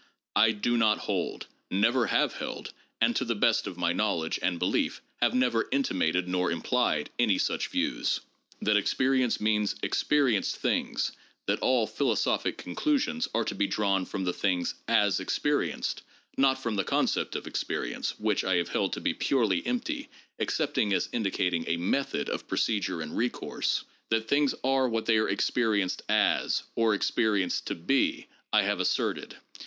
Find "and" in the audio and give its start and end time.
2.99-3.15, 4.41-4.57, 23.01-23.15